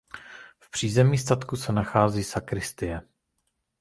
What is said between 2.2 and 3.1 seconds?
sakristie.